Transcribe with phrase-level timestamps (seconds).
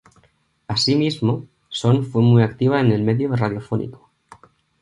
[0.67, 4.09] Así mismo, Sonne fue muy activa en el medio radiofónico.